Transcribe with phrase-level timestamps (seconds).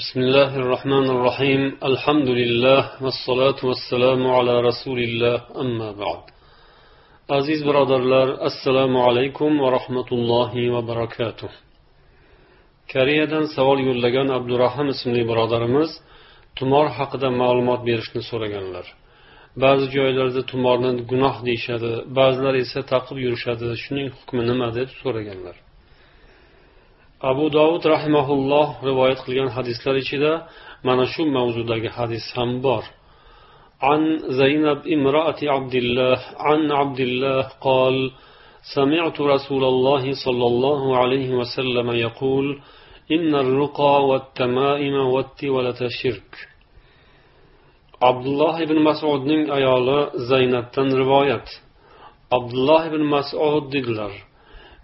[0.00, 6.22] بسم الله الرحمن الرحيم الحمد لله والصلاة والسلام على رسول الله أما بعد
[7.28, 11.50] aziz birodarlar assalomu alaykum va rahmatullohi va barakatuh
[12.92, 15.90] koreyadan savol yo'llagan abdurahim ismli birodarimiz
[16.58, 18.86] tumor haqida ma'lumot berishni so'raganlar
[19.64, 25.56] ba'zi joylarda tumorni gunoh deyishadi ba'zilar esa taqib yurishadi shuning hukmi nima deb so'raganlar
[27.30, 30.32] abu dovud rahimaulloh rivoyat qilgan hadislar ichida
[30.86, 32.84] mana shu mavzudagi hadis ham bor
[33.90, 34.02] عن
[34.40, 37.96] زينب امرأة عبد الله عن عبد الله قال
[38.76, 42.46] سمعت رسول الله صلى الله عليه وسلم يقول
[43.12, 46.32] إن الرقى والتمائم والتولة شرك
[48.02, 51.44] عبد الله بن مسعود نين أيالا زينب تن رواية
[52.32, 54.12] عبد الله بن مسعود dedilar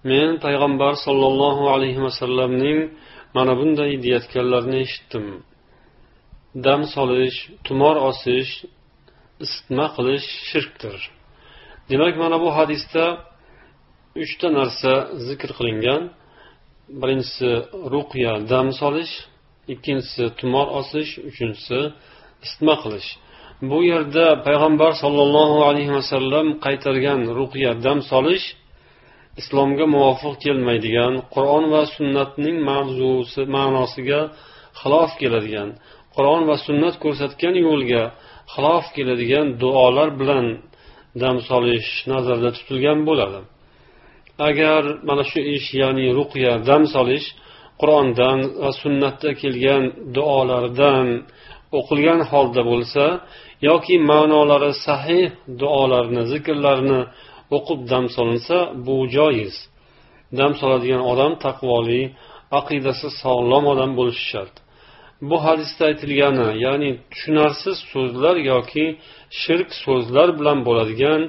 [0.10, 2.80] men payg'ambar sollallohu alayhi vasallamning
[3.36, 5.26] mana bunday deyayotganlarini eshitdim.
[6.66, 8.52] Dam solish tumor osish
[9.46, 10.98] isitma qilish shirkdir.
[11.90, 13.04] Demak mana bu hadisda
[14.24, 14.94] uchta narsa
[15.28, 16.02] zikr qilingan.
[17.02, 17.50] Birinchisi
[17.94, 19.14] ruqya dam solish
[19.74, 21.80] ikkinchisi tumor osish uchinchisi
[22.46, 23.10] isitma qilish.
[23.70, 28.46] Bu yerda payg'ambar sollallohu alayhi vasallam qaytargan ruqya dam solish
[29.42, 34.22] islomga muvofiq kelmaydigan qur'on va sunnatning mavzusi ma'nosiga
[34.82, 35.70] xilof keladigan
[36.16, 38.04] qur'on va sunnat ko'rsatgan yo'lga
[38.54, 40.46] xilof keladigan duolar bilan
[41.22, 43.40] dam solish nazarda tutilgan bo'ladi.
[44.50, 47.28] Agar mana shu ish ya'ni ruqya dam solish
[47.82, 49.84] qur'ondan va sunnatda kelgan
[50.16, 51.08] duolardan
[51.80, 53.04] o'qilgan holda bo'lsa
[53.70, 55.28] yoki ma'nolari sahih
[55.62, 57.02] duolarni zikrlarni
[57.58, 59.56] o'qib dam solinsa bu joiz.
[60.40, 62.04] Dam soladigan odam taqvoli
[62.60, 64.56] aqidasi sog'lom odam bo'lishi shart.
[65.30, 68.86] Bu hadisda aytilgani ya'ni tushunarsiz so'zlar yoki
[69.42, 71.22] shirk so'zlar bilan bo'ladigan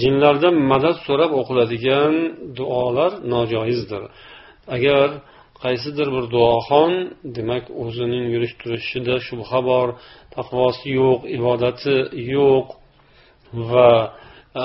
[0.00, 2.14] jinlardan madad so'rab o'qiladigan
[2.58, 4.02] duolar nojoizdir.
[4.76, 5.08] Agar
[5.64, 6.92] qaysidir bir duoxon
[7.36, 9.88] demak o'zining yurish turishida shubha bor
[10.36, 11.96] taqvosi yo'q ibodati
[12.34, 12.66] yo'q
[13.70, 13.92] va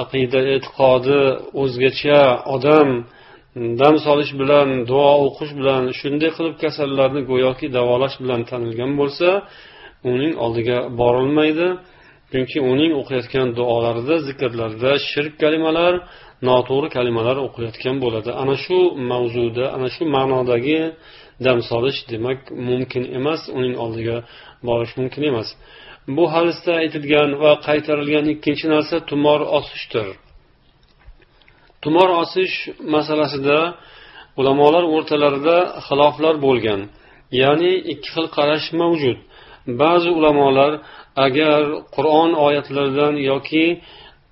[0.01, 1.19] aqida e'tiqodi
[1.61, 2.21] o'zgacha
[2.55, 2.89] odam
[3.81, 9.27] dam solish bilan duo o'qish bilan shunday qilib kasallarni go'yoki davolash bilan tanilgan bo'lsa
[10.11, 11.67] uning oldiga borilmaydi.
[12.31, 15.93] Chunki uning o'qiyotgan duolarida zikrlarida shirk kalimalar
[16.49, 18.29] noto'g'ri kalimalar o'qiyotgan bo'ladi.
[18.41, 18.77] Ana shu
[19.11, 20.79] mavzuda ana shu ma'nodagi
[21.45, 22.39] dam solish demak
[22.69, 24.17] mumkin emas uning oldiga
[24.67, 25.49] borish mumkin emas.
[26.07, 30.07] Bu hadisda aytilgan va qaytarilgan ikkinchi narsa tumor osishdir.
[31.83, 32.55] Tumor osish
[32.93, 33.59] masalasida
[34.39, 36.81] ulamolar o'rtalarida xiloflar bo'lgan
[37.41, 39.19] ya'ni ikki xil qarash mavjud.
[39.81, 40.71] Ba'zi ulamolar
[41.25, 41.61] agar
[41.95, 43.65] qur'on oyatlaridan yoki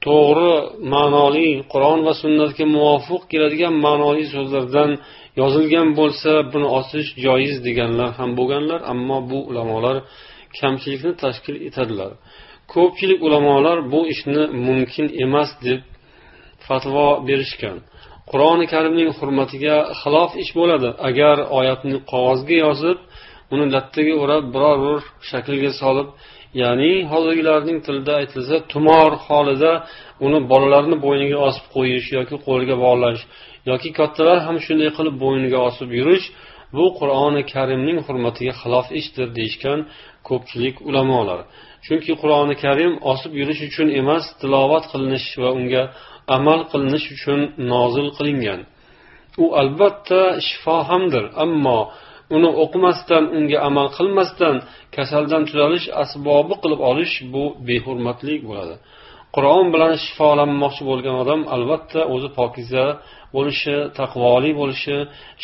[0.05, 0.53] to'g'ri
[0.93, 4.91] ma'noli qur'on va sunnatga muvofiq keladigan ma'noli so'zlardan
[5.41, 9.97] yozilgan bo'lsa buni osish joiz deganlar ham bo'lganlar ammo bu ulamolar
[10.59, 12.11] kamchilikni tashkil etadilar.
[12.73, 15.81] Ko'pchilik ulamolar bu ishni mumkin emas deb
[16.67, 17.77] fatvo berishgan.
[18.31, 20.89] Qur'oni karimning hurmatiga xilof ish bo'ladi.
[21.09, 22.99] Agar oyatni qog'ozga yozib
[23.53, 26.07] uni lattaga o'rab biror bir shaklga solib
[26.61, 29.71] ya'ni hozirgilarning tilida aytilsa tumor holida
[30.25, 33.21] uni bolalarni bo'yniga osib qo'yish yoki qo'liga bog'lash
[33.69, 36.25] yoki kattalar ham shunday qilib bo'yniga osib yurish
[36.77, 39.79] bu qur'oni karimning hurmatiga xilof ishdir deyishgan
[40.29, 41.39] ko'pchilik ulamolar.
[41.85, 45.83] Chunki qur'oni karim osib yurish uchun emas tilovat qilinish va unga
[46.37, 47.39] amal qilinish uchun
[47.71, 48.59] nozil qilingan.
[49.43, 51.79] U albatta shifo hamdir ammo
[52.35, 54.55] uni o'qimasdan unga amal qilmasdan
[54.95, 58.75] kasaldan tuzalish asbobi qilib olish bu behurmatlik bo'ladi.
[59.35, 62.85] Qur'on bilan shifolanmoqchi bo'lgan odam albatta o'zi pokiza
[63.35, 64.97] bo'lishi taqvoli bo'lishi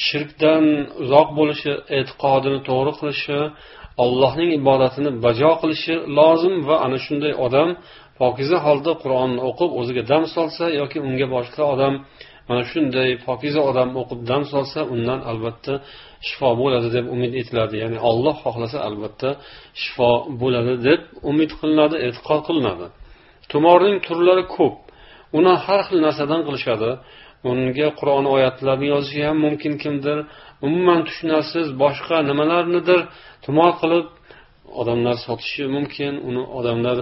[0.05, 0.63] shirkdan
[1.03, 3.39] uzoq bo'lishi e'tiqodini to'g'ri qilishi
[4.03, 7.69] allohning ibodatini bajo qilishi lozim va ana shunday odam
[8.19, 11.93] pokiza holda qur'onni o'qib o'ziga dam solsa yoki unga boshqa odam
[12.49, 15.73] mana shunday pokiza odam o'qib dam solsa undan albatta
[16.27, 17.75] shifo bo'ladi deb umid etiladi.
[17.83, 19.29] Ya'ni olloh xohlasa albatta
[19.81, 20.11] shifo
[20.41, 21.01] bo'ladi deb
[21.31, 22.87] umid qilinadi e'tiqod qilinadi.
[23.51, 24.75] Tumorning turlari ko'p.
[25.37, 26.89] Uni har xil narsadan qilishadi.
[27.49, 30.17] Unga qur'on oyatlarini yozishi ham mumkin kimdir.
[30.65, 33.01] Umuman tushunarsiz boshqa nimalarnidir
[33.45, 34.07] tumor qilib
[34.79, 36.13] odamlar sotishi mumkin.
[36.29, 36.97] Uni odamlar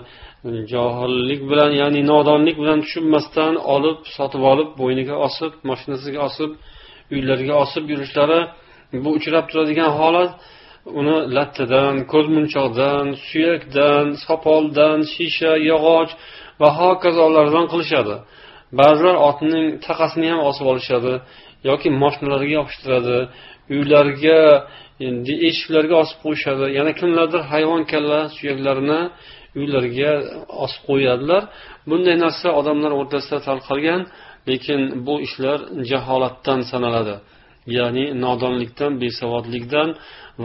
[0.74, 6.52] johillik bilan ya'ni nodonlik bilan tushunmasdan olib sotib olib bo'yniga osib mashinasiga osib
[7.14, 8.40] uylariga osib yurishlari
[9.04, 10.32] bu uchrab turadigan holat.
[11.00, 16.12] Uni lattadan ko'zmunchoqdan suyakdan sopoldan shisha yog'och
[16.62, 18.16] va hokazolardan qilishadi.
[18.80, 21.14] Ba'zilar otning taqasini ham osib olishadi
[21.70, 23.18] yoki moshinalarga yopishtiradi
[23.76, 24.40] uylarga
[25.50, 26.66] eshiklarga osib qo'yishadi.
[26.78, 29.02] Yana kimlardir hayvon kalla suyaklarini
[29.60, 30.12] uylarga
[30.66, 31.44] osib qo'yadilar.
[31.90, 34.02] Bunday narsa odamlar o'rtasida tarqalgan
[34.50, 35.60] lekin bu ishlar
[35.92, 37.16] jaholatdan sanaladi
[37.78, 39.90] ya'ni nodonlikdan besavodlikdan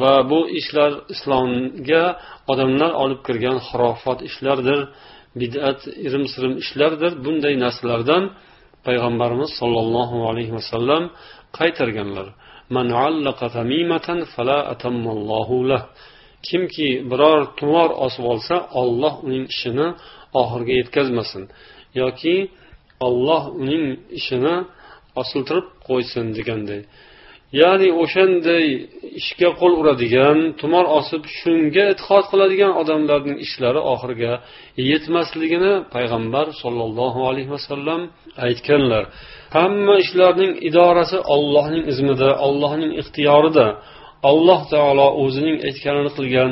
[0.00, 2.04] va bu ishlar islomga
[2.52, 4.80] odamlar olib kirgan xurofot ishlardir.
[5.40, 7.12] Bidat irim sirim ishlardir.
[7.24, 8.24] Bunday narsalardan
[8.86, 11.04] payg'ambarimiz sollallohu alayhi vasallam
[11.58, 12.26] qaytarganlar.
[16.48, 19.88] Kimki biror tumor osib olsa olloh uning ishini
[20.40, 21.44] oxiriga yetkazmasin
[22.00, 22.36] yoki
[23.06, 23.84] olloh uning
[24.18, 24.54] ishini
[25.20, 26.80] osiltirib qo'ysin deganday.
[27.58, 28.66] Ya'ni o'shanday
[29.20, 34.32] ishga qo'l uradigan tumor osib shunga e'tiqod qiladigan odamlarning ishlari oxiriga
[34.90, 38.00] yetmasligini payg'ambar sollallohu alayhi vasallam
[38.46, 39.04] aytganlar.
[39.56, 43.66] Hamma ishlarning idorasi ollohning izmida ollohning ixtiyorida.
[44.30, 46.50] Alloh taolo o'zining aytganini qilgan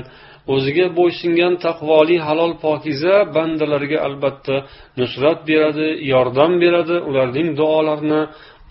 [0.55, 4.56] o'ziga bo'ysungan taqvoli halol pokiza bandalarga albatta
[5.00, 8.23] nusrat beradi yordam beradi ularning duolarini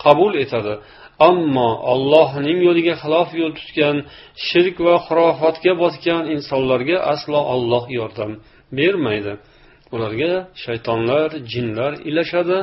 [0.04, 0.74] qabul etadi.
[1.28, 3.96] Ammo allohning yo'liga xilof yo'l tutgan
[4.46, 8.32] shirk va xurofotga botgan insonlarga aslo olloh yordam
[8.78, 9.32] bermaydi.
[9.94, 10.32] Ularga
[10.64, 12.58] shaytonlar jinlar ilashadi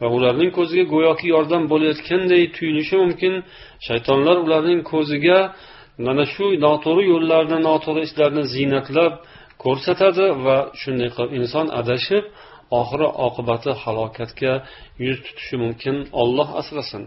[0.00, 3.34] va ularning ko'ziga go'yoki yordam bo'layotganday tuyulishi mumkin.
[3.86, 5.38] Shaytonlar ularning ko'ziga
[6.06, 9.12] mana shu noto'g'ri yo'llarni noto'g'ri ishlarni ziynatlab
[9.64, 12.24] ko'rsatadi va shunday qilib inson adashib
[12.80, 14.52] oxiri oqibati halokatga
[15.04, 15.96] yuz tutishi mumkin.
[16.22, 17.02] Olloh asrasin.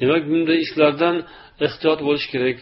[0.00, 1.16] Demak bunday ishlardan
[1.66, 2.56] ehtiyot bo'lish kerak.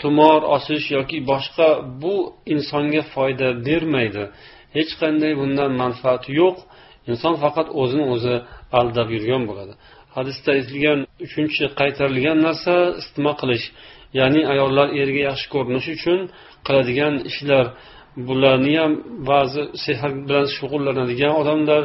[0.00, 1.68] Tumor osish yoki boshqa
[2.02, 2.14] bu
[2.54, 4.24] insonga foyda bermaydi.
[4.76, 6.56] Hech qanday bundan manfaati yo'q.
[7.10, 8.34] Inson faqat o'zini o'zi
[8.78, 9.72] aldab yurgan bo'ladi.
[10.16, 13.66] Hadisda aytilgan uchinchi qaytarilgan narsa istima qilish.
[14.18, 16.18] Ya'ni ayollar erga yaxshi ko'rinish uchun
[16.66, 17.66] qiladigan ishlar.
[18.28, 18.92] Bularni ham
[19.30, 21.82] ba'zi sehr bilan shug'ullanadigan odamlar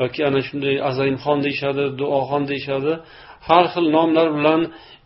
[0.00, 2.92] yoki ana shunday azayimxon deyishadi duoxon deyishadi
[3.48, 4.60] har xil nomlar bilan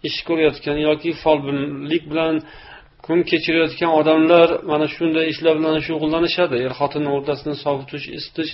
[0.08, 2.34] ish ko'rayotgan yoki folbinlik bilan
[3.06, 6.56] kun kechirayotgan odamlar mana shunday ishlar bilan shug'ullanishadi.
[6.66, 8.52] Er xotin o'rtasini sovutish isitish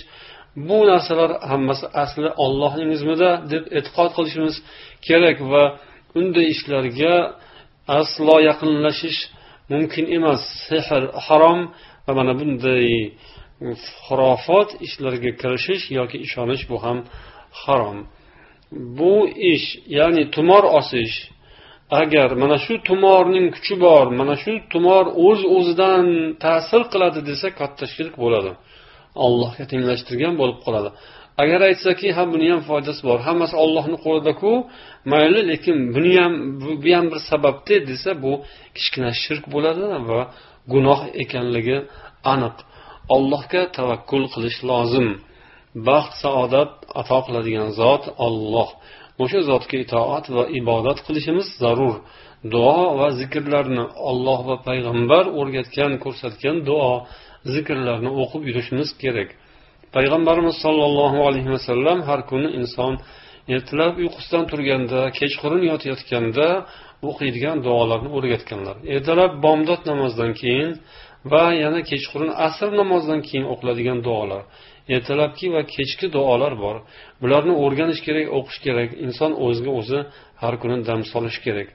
[0.67, 4.55] bu narsalar hammasi asli ollohning izmida deb e'tiqod qilishimiz
[5.07, 5.63] kerak va
[6.19, 7.15] unday ishlarga
[7.99, 9.19] aslo yaqinlashish
[9.71, 10.41] mumkin emas.
[10.67, 11.59] Sehr harom
[12.05, 12.87] va mana bunday
[14.03, 16.97] xurofot ishlarga kirishish yoki ishonish bu ham
[17.61, 17.99] harom.
[18.97, 19.15] Bu
[19.53, 19.67] ish
[19.97, 21.15] ya'ni tumor osish
[22.01, 26.05] agar mana shu tumorning kuchi bor mana shu tumor o'z uz o'zidan
[26.43, 28.51] ta'sir qiladi desa katta shirk bo'ladi.
[29.25, 30.89] Allohga tenglashtirgan bo'lib qoladi.
[31.43, 34.51] Agar aytsaki ha buni ham foydasi bor hammasi ollohni qo'lidaku
[35.13, 38.31] mayli lekin buni ham bu ham bir sababda desa bu
[38.75, 40.21] kichkina shirk bo'ladi va
[40.73, 41.77] gunoh ekanligi
[42.33, 42.57] aniq.
[43.15, 45.07] Allohga tavakkul qilish lozim.
[45.87, 46.71] Baxt saodat
[47.01, 48.69] ato qiladigan zot olloh
[49.23, 51.95] o'sha zotga itoat va ibodat qilishimiz zarur.
[52.53, 56.91] Duo va zikrlarni olloh va payg'ambar o'rgatgan ko'rsatgan duo
[57.53, 59.29] zikrlarni o'qib yurishimiz kerak.
[59.95, 62.93] Payg'ambarimiz sollallohu alayhi vasallam har kuni inson
[63.55, 66.47] ertalab uyqusidan turganda kechqurun yotayotganda
[67.09, 68.75] o'qiydigan duolarni o'rgatganlar.
[68.95, 70.71] Ertalab bomdod namozidan keyin
[71.31, 74.43] va yana kechqurun asr namozidan keyin o'qiladigan duolar.
[74.95, 76.75] Ertalabki va kechki duolar bor.
[77.21, 78.89] Bularni o'rganish kerak o'qish kerak.
[79.05, 79.99] Inson o'ziga o'zi
[80.41, 81.69] har kuni dam solishi kerak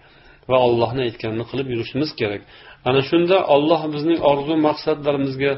[0.51, 2.43] va allohni aytganini qilib yurishimiz kerak.
[2.89, 5.53] Ana shunda olloh bizning orzu maqsadlarimizga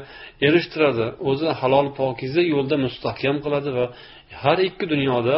[0.47, 3.85] erishtiradi o'zi halol pokiza yo'lda mustahkam qiladi va
[4.43, 5.37] har ikki dunyoda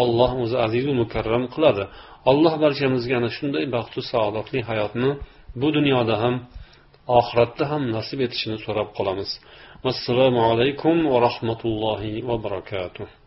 [0.00, 1.84] olloh o'zi azizu mukarram qiladi.
[2.30, 5.10] Alloh barchamizga ana shunday baxtu saodatli hayotni
[5.60, 6.34] bu dunyoda ham
[7.18, 9.30] oxiratda ham nasib etishini so'rab qolamiz.
[9.92, 13.19] Assalomu alaykum va rahmatullohi va barakatuh.